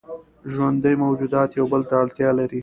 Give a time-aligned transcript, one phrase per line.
[0.51, 2.59] ژوندي موجودات یو بل ته اړتیا لري